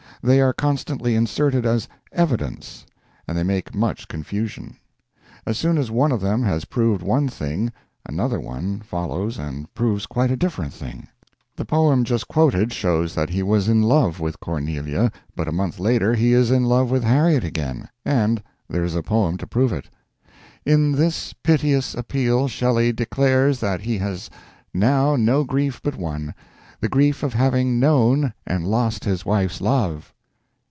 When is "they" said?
0.23-0.39, 3.35-3.41